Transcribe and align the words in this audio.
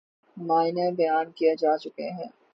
معنی 0.37 0.85
بیان 0.97 1.25
کئے 1.37 1.51
جا 1.61 1.73
چکے 1.83 2.07
ہیں۔ 2.17 2.29